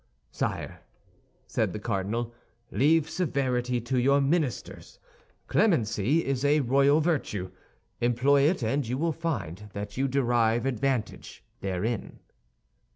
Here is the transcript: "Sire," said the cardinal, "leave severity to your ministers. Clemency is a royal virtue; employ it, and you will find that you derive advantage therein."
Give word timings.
"Sire," 0.31 0.81
said 1.45 1.73
the 1.73 1.79
cardinal, 1.79 2.33
"leave 2.71 3.07
severity 3.07 3.79
to 3.81 3.99
your 3.99 4.19
ministers. 4.19 4.97
Clemency 5.45 6.25
is 6.25 6.43
a 6.43 6.61
royal 6.61 6.99
virtue; 7.01 7.51
employ 7.99 8.49
it, 8.49 8.63
and 8.63 8.87
you 8.87 8.97
will 8.97 9.13
find 9.13 9.69
that 9.73 9.97
you 9.97 10.07
derive 10.07 10.65
advantage 10.65 11.43
therein." 11.59 12.17